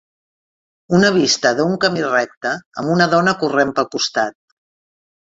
[0.99, 2.53] Una vista d'un camí recte
[2.83, 4.37] amb una dona corrent pel costat.